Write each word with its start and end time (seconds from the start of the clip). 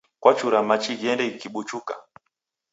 Kwachura 0.21 0.59
machi 0.69 0.91
ghiende 0.99 1.23
ghikibuchuka? 1.31 1.93